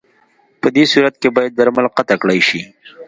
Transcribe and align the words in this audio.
پدې 0.61 0.83
صورت 0.91 1.15
کې 1.21 1.29
باید 1.35 1.51
درمل 1.59 1.85
قطع 1.97 2.15
کړای 2.21 2.39
شي. 2.47 2.61